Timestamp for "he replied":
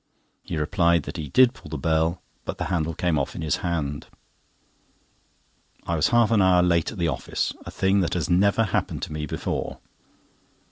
0.41-1.03